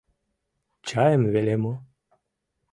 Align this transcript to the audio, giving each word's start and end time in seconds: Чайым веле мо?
Чайым 0.87 1.23
веле 1.33 1.55
мо? 1.63 1.73